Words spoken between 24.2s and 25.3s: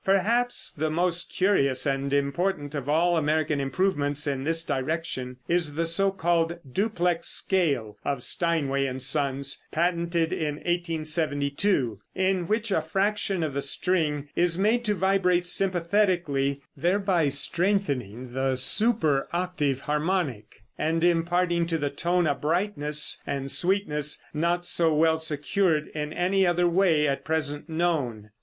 not so well